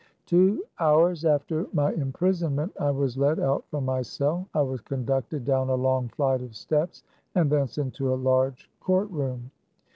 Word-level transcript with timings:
Two 0.25 0.63
hours 0.79 1.25
after 1.25 1.67
my 1.73 1.91
imprisonment 1.93 2.73
I 2.79 2.89
was 2.89 3.19
led 3.19 3.39
out 3.39 3.69
from 3.69 3.85
my 3.85 4.01
cell. 4.01 4.47
I 4.51 4.61
was 4.63 4.81
conducted 4.81 5.45
down 5.45 5.69
a 5.69 5.75
long 5.75 6.07
flight 6.07 6.41
of 6.41 6.55
steps, 6.55 7.03
and 7.35 7.51
thence 7.51 7.77
into 7.77 8.11
a 8.11 8.15
large 8.17 8.67
court 8.79 9.11
room. 9.11 9.51